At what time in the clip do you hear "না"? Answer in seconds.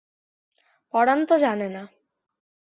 1.69-1.83